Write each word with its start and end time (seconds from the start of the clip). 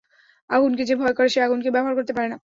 আগুনকে 0.49 0.83
যে 0.85 0.95
ভয় 0.95 1.13
করে 1.17 1.29
সে 1.29 1.39
আগুনকে 1.41 1.69
ব্যবহার 1.71 1.97
করতে 1.97 2.13
পারে 2.13 2.27
না। 2.29 2.37